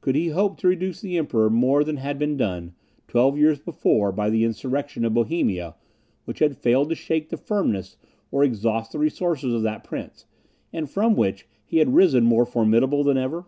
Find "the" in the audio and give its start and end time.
1.02-1.18, 4.30-4.42, 7.28-7.36, 8.92-8.98